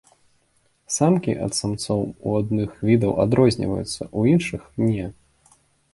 Самкі 0.95 1.35
ад 1.47 1.53
самцоў 1.59 2.01
у 2.07 2.29
адных 2.39 2.69
відаў 2.89 3.11
адрозніваюцца, 3.27 4.01
у 4.19 4.29
іншых 4.35 4.61
не. 4.87 5.05